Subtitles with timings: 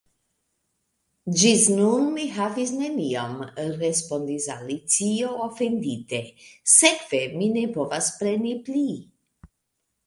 [1.41, 3.35] "Ĝis nun mi havis neniom,"
[3.83, 6.25] respondis Alicio, ofendite,
[6.79, 8.89] "sekve mi ne povas preni pli."